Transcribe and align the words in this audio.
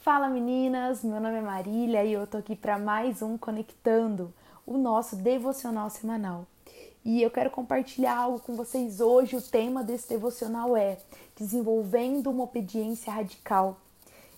Fala 0.00 0.30
meninas, 0.30 1.04
meu 1.04 1.20
nome 1.20 1.36
é 1.36 1.42
Marília 1.42 2.02
e 2.02 2.14
eu 2.14 2.26
tô 2.26 2.38
aqui 2.38 2.56
para 2.56 2.78
mais 2.78 3.20
um 3.20 3.36
Conectando, 3.36 4.32
o 4.66 4.78
nosso 4.78 5.14
devocional 5.14 5.90
semanal. 5.90 6.46
E 7.04 7.20
eu 7.20 7.30
quero 7.30 7.50
compartilhar 7.50 8.16
algo 8.16 8.40
com 8.40 8.56
vocês 8.56 8.98
hoje. 9.02 9.36
O 9.36 9.42
tema 9.42 9.84
desse 9.84 10.08
devocional 10.08 10.74
é 10.74 10.96
Desenvolvendo 11.36 12.30
uma 12.30 12.44
Obediência 12.44 13.12
Radical. 13.12 13.76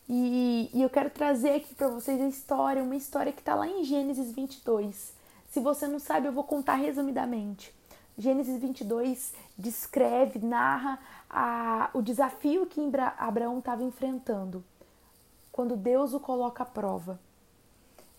E, 0.09 0.69
e 0.75 0.83
eu 0.83 0.91
quero 0.91 1.11
trazer 1.11 1.55
aqui 1.55 1.77
para 1.77 1.87
vocês 1.87 2.21
a 2.21 2.27
história, 2.27 2.83
uma 2.83 2.97
história 2.97 3.33
que 3.33 3.41
está 3.41 3.55
lá 3.55 3.69
em 3.69 3.85
Gênesis 3.85 4.33
22. 4.33 5.15
Se 5.49 5.61
você 5.61 5.87
não 5.87 6.01
sabe, 6.01 6.27
eu 6.27 6.33
vou 6.33 6.43
contar 6.43 6.75
resumidamente. 6.75 7.73
Gênesis 8.19 8.61
22 8.61 9.33
descreve, 9.57 10.41
narra 10.41 10.99
a, 11.31 11.89
o 11.95 12.03
desafio 12.03 12.67
que 12.67 12.81
Abraão 13.17 13.61
estava 13.61 13.85
enfrentando 13.85 14.65
quando 15.53 15.77
Deus 15.77 16.15
o 16.15 16.19
coloca 16.19 16.63
à 16.63 16.67
prova. 16.67 17.21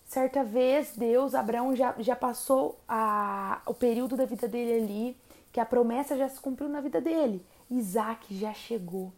Certa 0.06 0.44
vez, 0.44 0.92
Deus, 0.96 1.34
Abraão 1.34 1.74
já, 1.74 1.94
já 1.98 2.14
passou 2.14 2.78
a, 2.88 3.60
o 3.66 3.74
período 3.74 4.16
da 4.16 4.24
vida 4.24 4.46
dele 4.46 4.84
ali, 4.84 5.16
que 5.52 5.58
a 5.58 5.66
promessa 5.66 6.16
já 6.16 6.28
se 6.28 6.40
cumpriu 6.40 6.68
na 6.68 6.80
vida 6.80 7.00
dele. 7.00 7.44
Isaac 7.70 8.34
já 8.38 8.52
chegou. 8.52 9.12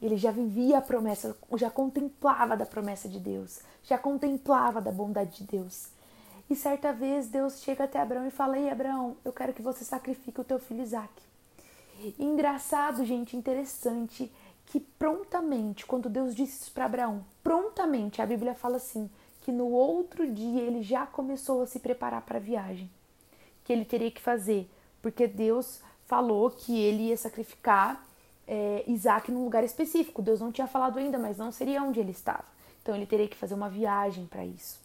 Ele 0.00 0.16
já 0.16 0.30
vivia 0.30 0.78
a 0.78 0.82
promessa, 0.82 1.36
já 1.54 1.70
contemplava 1.70 2.56
da 2.56 2.66
promessa 2.66 3.08
de 3.08 3.18
Deus, 3.18 3.60
já 3.82 3.96
contemplava 3.96 4.80
da 4.80 4.92
bondade 4.92 5.38
de 5.38 5.44
Deus. 5.44 5.88
E 6.50 6.54
certa 6.54 6.92
vez 6.92 7.28
Deus 7.28 7.60
chega 7.62 7.84
até 7.84 8.00
Abraão 8.00 8.26
e 8.26 8.30
fala: 8.30 8.58
Ei, 8.58 8.68
Abraão, 8.68 9.16
eu 9.24 9.32
quero 9.32 9.54
que 9.54 9.62
você 9.62 9.84
sacrifique 9.84 10.40
o 10.40 10.44
teu 10.44 10.58
filho 10.58 10.82
Isaac. 10.82 11.10
engraçado, 12.18 13.04
gente, 13.04 13.36
interessante, 13.36 14.30
que 14.66 14.80
prontamente, 14.80 15.86
quando 15.86 16.08
Deus 16.08 16.34
disse 16.34 16.62
isso 16.62 16.72
para 16.72 16.84
Abraão, 16.84 17.24
prontamente, 17.42 18.20
a 18.20 18.26
Bíblia 18.26 18.54
fala 18.54 18.76
assim, 18.76 19.08
que 19.40 19.52
no 19.52 19.68
outro 19.68 20.30
dia 20.30 20.62
ele 20.62 20.82
já 20.82 21.06
começou 21.06 21.62
a 21.62 21.66
se 21.66 21.78
preparar 21.78 22.22
para 22.22 22.38
a 22.38 22.40
viagem 22.40 22.90
que 23.66 23.72
ele 23.72 23.84
teria 23.84 24.10
que 24.12 24.20
fazer, 24.20 24.70
porque 25.02 25.26
Deus 25.26 25.80
falou 26.06 26.50
que 26.50 26.78
ele 26.78 27.08
ia 27.08 27.16
sacrificar 27.16 28.06
é, 28.46 28.84
Isaac 28.86 29.30
num 29.30 29.42
lugar 29.42 29.64
específico. 29.64 30.22
Deus 30.22 30.40
não 30.40 30.52
tinha 30.52 30.68
falado 30.68 30.98
ainda, 30.98 31.18
mas 31.18 31.36
não 31.36 31.50
seria 31.50 31.82
onde 31.82 31.98
ele 31.98 32.12
estava. 32.12 32.44
Então 32.80 32.94
ele 32.94 33.06
teria 33.06 33.26
que 33.26 33.36
fazer 33.36 33.54
uma 33.54 33.68
viagem 33.68 34.24
para 34.26 34.44
isso. 34.44 34.80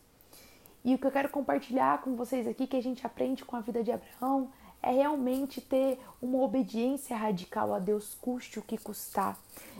E 0.84 0.96
o 0.96 0.98
que 0.98 1.06
eu 1.06 1.12
quero 1.12 1.30
compartilhar 1.30 2.02
com 2.02 2.16
vocês 2.16 2.48
aqui, 2.48 2.66
que 2.66 2.76
a 2.76 2.82
gente 2.82 3.06
aprende 3.06 3.46
com 3.46 3.56
a 3.56 3.59
vida 3.59 3.84
de 3.84 3.92
Abraão, 3.92 4.50
é 4.84 4.92
realmente 4.92 5.62
ter 5.62 6.00
uma 6.22 6.40
obediência 6.40 7.16
radical 7.16 7.74
a 7.74 7.80
Deus, 7.80 8.16
custe 8.20 8.60
o 8.60 8.62
que 8.64 8.78
custar. 8.78 9.38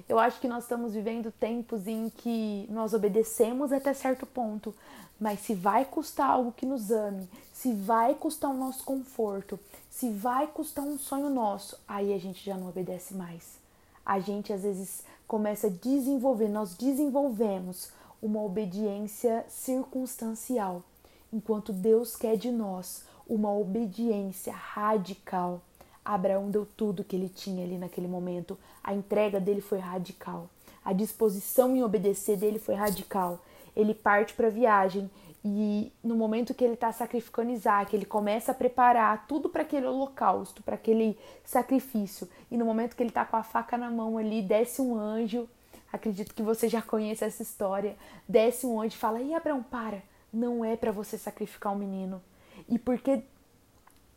Eu 0.08 0.20
acho 0.20 0.40
que 0.40 0.48
nós 0.48 0.64
estamos 0.64 0.94
vivendo 0.94 1.32
tempos 1.32 1.88
em 1.88 2.10
que 2.10 2.68
nós 2.70 2.94
obedecemos 2.94 3.72
até 3.72 3.94
certo 3.94 4.26
ponto, 4.26 4.76
mas 5.20 5.40
se 5.40 5.54
vai 5.54 5.86
custar 5.86 6.30
algo 6.30 6.52
que 6.52 6.66
nos 6.66 6.92
ame, 6.92 7.28
se 7.54 7.74
vai 7.74 8.14
custar 8.14 8.52
o 8.52 8.58
nosso 8.58 8.84
conforto, 8.84 9.60
se 9.90 10.10
vai 10.10 10.48
custar 10.48 10.84
um 10.84 10.98
sonho 10.98 11.30
nosso, 11.30 11.78
aí 11.88 12.14
a 12.14 12.20
gente 12.20 12.44
já 12.44 12.56
não 12.58 12.70
obedece 12.70 13.14
mais. 13.14 13.60
A 14.06 14.20
gente 14.20 14.52
às 14.52 14.64
vezes 14.64 15.04
começa 15.28 15.68
a 15.68 15.70
desenvolver, 15.70 16.48
nós 16.48 16.76
desenvolvemos 16.76 17.92
uma 18.22 18.42
obediência 18.42 19.46
circunstancial, 19.48 20.84
enquanto 21.32 21.72
Deus 21.72 22.16
quer 22.16 22.36
de 22.36 22.52
nós 22.52 23.04
uma 23.32 23.50
obediência 23.50 24.54
radical. 24.54 25.62
Abraão 26.04 26.52
deu 26.52 26.66
tudo 26.66 27.02
que 27.02 27.16
ele 27.16 27.30
tinha 27.30 27.64
ali 27.64 27.78
naquele 27.78 28.08
momento. 28.08 28.60
A 28.84 28.94
entrega 28.94 29.40
dele 29.40 29.62
foi 29.62 29.80
radical. 29.80 30.50
A 30.84 30.92
disposição 30.92 31.74
em 31.74 31.82
obedecer 31.82 32.36
dele 32.36 32.60
foi 32.60 32.76
radical. 32.76 33.40
Ele 33.74 33.94
parte 33.94 34.34
para 34.34 34.48
a 34.48 34.52
viagem 34.52 35.10
e 35.46 35.94
no 36.04 36.14
momento 36.14 36.54
que 36.54 36.62
ele 36.62 36.74
está 36.74 36.92
sacrificando 36.92 37.52
Isaac, 37.52 37.96
ele 37.96 38.04
começa 38.04 38.52
a 38.52 38.56
preparar 38.56 39.26
tudo 39.28 39.48
para 39.48 39.62
aquele 39.62 39.86
holocausto, 39.86 40.62
para 40.62 40.76
aquele 40.76 41.18
sacrifício. 41.46 42.28
E 42.52 42.58
no 42.58 42.66
momento 42.66 42.98
que 42.98 43.02
ele 43.02 43.12
está 43.12 43.24
com 43.24 43.38
a 43.38 43.44
faca 43.44 43.78
na 43.78 43.90
mão 43.90 44.18
ali, 44.18 44.42
desce 44.42 44.82
um 44.82 44.94
anjo. 44.94 45.48
Acredito 45.94 46.36
que 46.36 46.44
você 46.44 46.68
já 46.68 46.82
conhece 46.82 47.24
essa 47.24 47.42
história. 47.42 47.96
Desce 48.28 48.66
um 48.66 48.82
anjo 48.82 48.96
e 48.96 49.00
fala: 49.00 49.22
"E 49.22 49.34
Abraão, 49.34 49.64
para. 49.64 50.04
Não 50.34 50.66
é 50.66 50.76
para 50.76 50.92
você 50.92 51.18
sacrificar 51.18 51.72
o 51.72 51.76
um 51.76 51.80
menino 51.80 52.22
e 52.72 52.80
porque 52.80 53.22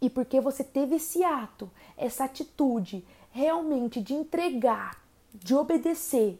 e 0.00 0.10
porque 0.10 0.38
você 0.38 0.62
teve 0.62 0.96
esse 0.96 1.24
ato, 1.24 1.70
essa 1.96 2.24
atitude 2.24 3.04
realmente 3.32 4.02
de 4.02 4.12
entregar, 4.12 5.02
de 5.32 5.54
obedecer, 5.54 6.38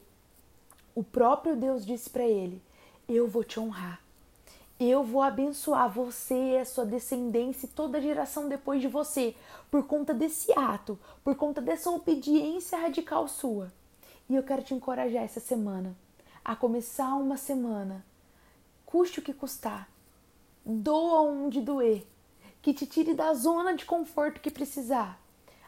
o 0.94 1.02
próprio 1.02 1.56
Deus 1.56 1.84
disse 1.84 2.10
para 2.10 2.24
ele: 2.24 2.62
Eu 3.08 3.26
vou 3.26 3.42
te 3.42 3.58
honrar. 3.58 4.00
Eu 4.78 5.02
vou 5.02 5.22
abençoar 5.22 5.88
você 5.88 6.58
a 6.60 6.64
sua 6.64 6.84
descendência 6.84 7.66
e 7.66 7.70
toda 7.70 7.98
a 7.98 8.00
geração 8.00 8.48
depois 8.48 8.80
de 8.82 8.88
você, 8.88 9.34
por 9.70 9.86
conta 9.86 10.12
desse 10.12 10.52
ato, 10.58 10.98
por 11.22 11.34
conta 11.36 11.62
dessa 11.62 11.90
obediência 11.90 12.78
radical 12.78 13.26
sua. 13.28 13.72
E 14.28 14.34
eu 14.34 14.42
quero 14.42 14.62
te 14.62 14.74
encorajar 14.74 15.22
essa 15.22 15.40
semana 15.40 15.96
a 16.44 16.54
começar 16.54 17.14
uma 17.14 17.36
semana, 17.36 18.04
custe 18.84 19.20
o 19.20 19.22
que 19.22 19.32
custar, 19.32 19.88
doa 20.64 21.22
onde 21.22 21.60
doer, 21.60 22.06
que 22.62 22.72
te 22.72 22.86
tire 22.86 23.14
da 23.14 23.34
zona 23.34 23.74
de 23.74 23.84
conforto 23.84 24.40
que 24.40 24.50
precisar, 24.50 25.20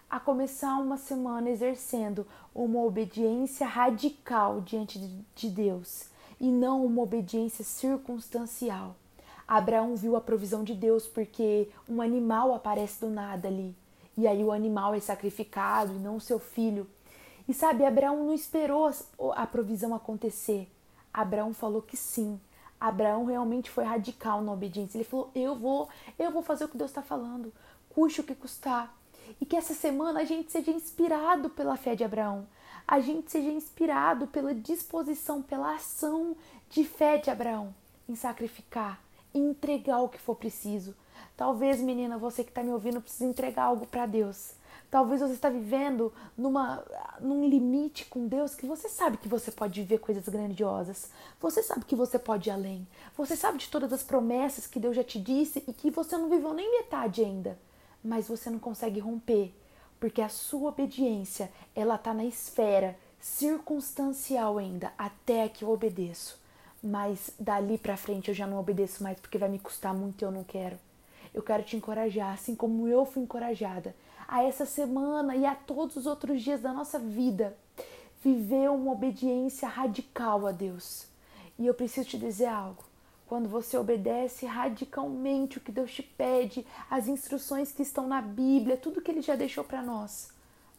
a 0.09 0.19
começar 0.19 0.79
uma 0.79 0.97
semana 0.97 1.51
exercendo 1.51 2.27
uma 2.55 2.83
obediência 2.83 3.67
radical 3.67 4.61
diante 4.61 4.99
de 5.35 5.51
Deus 5.51 6.09
e 6.41 6.47
não 6.47 6.85
uma 6.85 7.03
obediência 7.03 7.65
circunstancial. 7.65 8.95
Abraão 9.47 9.95
viu 9.95 10.17
a 10.17 10.21
provisão 10.21 10.65
de 10.65 10.75
Deus 10.75 11.07
porque 11.07 11.69
um 11.89 12.01
animal 12.01 12.55
aparece 12.55 13.01
do 13.01 13.11
nada 13.11 13.49
ali. 13.49 13.75
E 14.17 14.27
aí 14.27 14.43
o 14.43 14.51
animal 14.51 14.95
é 14.95 15.01
sacrificado 15.01 15.93
e 15.93 15.99
não 15.99 16.19
seu 16.19 16.39
filho. 16.39 16.87
E 17.47 17.55
sabe, 17.55 17.85
Abraão 17.85 18.25
não 18.25 18.33
esperou 18.33 18.91
a 19.35 19.47
provisão 19.47 19.95
acontecer. 19.95 20.69
Abraão 21.13 21.53
falou 21.53 21.83
que 21.83 21.97
sim. 21.97 22.41
Abraão 22.81 23.25
realmente 23.25 23.71
foi 23.71 23.85
radical 23.85 24.43
na 24.43 24.53
obediência. 24.53 24.99
Ele 24.99 25.05
falou: 25.05 25.31
Eu 25.35 25.55
vou, 25.55 25.89
eu 26.19 26.31
vou 26.31 26.43
fazer 26.43 26.65
o 26.65 26.69
que 26.69 26.77
Deus 26.77 26.91
está 26.91 27.03
falando, 27.03 27.53
custe 27.91 28.21
o 28.21 28.25
que 28.25 28.35
custar. 28.35 28.95
E 29.41 29.45
que 29.45 29.57
essa 29.57 29.75
semana 29.75 30.21
a 30.21 30.25
gente 30.25 30.53
seja 30.53 30.71
inspirado 30.71 31.51
pela 31.51 31.77
fé 31.77 31.97
de 31.97 32.05
Abraão, 32.05 32.47
a 32.87 33.01
gente 33.01 33.31
seja 33.31 33.51
inspirado 33.51 34.29
pela 34.29 34.55
disposição, 34.55 35.43
pela 35.43 35.75
ação 35.75 36.37
de 36.71 36.85
fé 36.85 37.19
de 37.19 37.31
Abraão 37.31 37.75
em 38.09 38.15
sacrificar, 38.15 39.01
em 39.35 39.51
entregar 39.51 40.01
o 40.01 40.09
que 40.09 40.19
for 40.19 40.37
preciso. 40.37 40.95
Talvez, 41.37 41.81
menina, 41.81 42.17
você 42.17 42.45
que 42.45 42.51
está 42.51 42.63
me 42.63 42.71
ouvindo, 42.71 43.01
precise 43.01 43.25
entregar 43.25 43.65
algo 43.65 43.87
para 43.87 44.07
Deus. 44.07 44.53
Talvez 44.91 45.21
você 45.21 45.35
está 45.35 45.49
vivendo 45.49 46.13
numa, 46.37 46.83
num 47.21 47.49
limite 47.49 48.05
com 48.07 48.29
Deus 48.29 48.55
que 48.55 48.67
você 48.67 48.89
sabe 48.89 49.17
que 49.17 49.29
você 49.29 49.51
pode 49.51 49.81
viver 49.81 49.99
coisas 49.99 50.29
grandiosas. 50.29 51.11
Você 51.41 51.63
sabe 51.63 51.85
que 51.85 51.97
você 51.97 52.19
pode 52.19 52.49
ir 52.49 52.53
além. 52.53 52.87
Você 53.17 53.37
sabe 53.37 53.59
de 53.59 53.69
todas 53.69 53.93
as 53.93 54.03
promessas 54.03 54.67
que 54.67 54.79
Deus 54.79 54.95
já 54.95 55.03
te 55.03 55.21
disse 55.21 55.65
e 55.67 55.73
que 55.73 55.91
você 55.91 56.17
não 56.17 56.31
viveu 56.31 56.55
nem 56.55 56.71
metade 56.71 57.23
ainda. 57.23 57.59
Mas 58.03 58.29
você 58.29 58.49
não 58.49 58.61
consegue 58.61 59.01
romper, 59.01 59.53
porque 59.99 60.23
a 60.23 60.29
sua 60.29 60.69
obediência, 60.69 61.51
ela 61.75 61.97
está 61.97 62.15
na 62.15 62.25
esfera 62.25 62.97
circunstancial 63.21 64.59
ainda, 64.59 64.93
até 64.97 65.49
que 65.49 65.65
eu 65.65 65.71
obedeço. 65.71 66.39
Mas 66.81 67.33
dali 67.41 67.77
para 67.77 67.97
frente 67.97 68.29
eu 68.29 68.35
já 68.35 68.47
não 68.47 68.61
obedeço 68.61 69.03
mais 69.03 69.19
porque 69.19 69.39
vai 69.39 69.49
me 69.49 69.59
custar 69.59 69.93
muito 69.93 70.23
e 70.23 70.25
eu 70.25 70.31
não 70.31 70.45
quero. 70.45 70.79
Eu 71.37 71.43
quero 71.43 71.63
te 71.63 71.77
encorajar, 71.77 72.33
assim 72.33 72.55
como 72.55 72.89
eu 72.89 73.05
fui 73.05 73.23
encorajada 73.23 73.95
a 74.27 74.43
essa 74.43 74.65
semana 74.65 75.37
e 75.37 75.45
a 75.45 75.55
todos 75.55 75.95
os 75.97 76.07
outros 76.07 76.43
dias 76.43 76.63
da 76.63 76.73
nossa 76.73 76.99
vida, 76.99 77.55
viver 78.25 78.71
uma 78.71 78.93
obediência 78.93 79.69
radical 79.69 80.47
a 80.47 80.51
Deus. 80.51 81.07
E 81.59 81.67
eu 81.67 81.75
preciso 81.75 82.09
te 82.09 82.19
dizer 82.19 82.47
algo. 82.47 82.83
Quando 83.27 83.51
você 83.51 83.77
obedece 83.77 84.47
radicalmente 84.47 85.59
o 85.59 85.61
que 85.61 85.71
Deus 85.71 85.93
te 85.93 86.03
pede, 86.03 86.67
as 86.91 87.07
instruções 87.07 87.71
que 87.71 87.83
estão 87.83 88.09
na 88.09 88.23
Bíblia, 88.23 88.79
tudo 88.79 89.03
que 89.03 89.11
Ele 89.11 89.21
já 89.21 89.37
deixou 89.37 89.63
para 89.63 89.83
nós, 89.83 90.31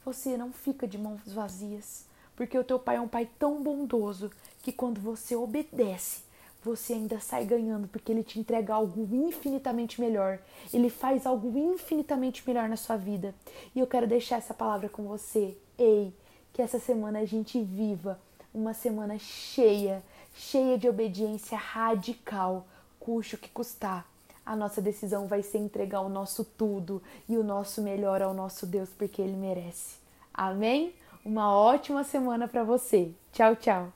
você 0.04 0.36
não 0.38 0.52
fica 0.52 0.88
de 0.88 0.98
mãos 0.98 1.22
vazias, 1.32 2.04
porque 2.36 2.58
o 2.58 2.64
teu 2.64 2.80
Pai 2.80 2.96
é 2.96 3.02
um 3.02 3.08
Pai 3.08 3.30
tão 3.38 3.62
bondoso 3.62 4.32
que 4.64 4.72
quando 4.72 5.00
você 5.00 5.36
obedece, 5.36 6.24
você 6.64 6.94
ainda 6.94 7.20
sai 7.20 7.46
ganhando 7.46 7.88
porque 7.88 8.12
ele 8.12 8.24
te 8.24 8.40
entrega 8.40 8.74
algo 8.74 9.08
infinitamente 9.14 10.02
melhor. 10.02 10.40
Ele 10.74 10.90
faz 10.90 11.26
algo 11.26 11.58
infinitamente 11.58 12.44
melhor 12.46 12.68
na 12.68 12.76
sua 12.76 12.98
vida. 12.98 13.34
E 13.76 13.80
eu 13.80 13.88
quero 13.88 14.08
deixar 14.08 14.38
essa 14.38 14.54
palavra 14.54 14.90
com 14.90 15.04
você. 15.04 15.58
Ei, 15.78 16.14
que 16.54 16.62
essa 16.62 16.80
semana 16.80 17.20
a 17.20 17.26
gente 17.26 17.62
viva 17.62 18.20
uma 18.54 18.74
semana 18.74 19.18
cheia, 19.20 20.04
cheia 20.34 20.78
de 20.78 20.90
obediência 20.90 21.58
radical, 21.58 22.66
custe 23.00 23.36
o 23.36 23.38
que 23.38 23.50
custar. 23.50 24.06
A 24.46 24.56
nossa 24.56 24.82
decisão 24.82 25.28
vai 25.28 25.44
ser 25.44 25.60
entregar 25.60 26.02
o 26.02 26.10
nosso 26.10 26.44
tudo 26.44 27.02
e 27.28 27.38
o 27.38 27.44
nosso 27.44 27.82
melhor 27.82 28.22
ao 28.22 28.34
nosso 28.34 28.66
Deus, 28.66 28.90
porque 28.98 29.22
ele 29.22 29.36
merece. 29.36 29.98
Amém? 30.34 30.94
Uma 31.24 31.54
ótima 31.54 32.04
semana 32.04 32.48
para 32.48 32.64
você. 32.64 33.12
Tchau, 33.34 33.56
tchau. 33.56 33.92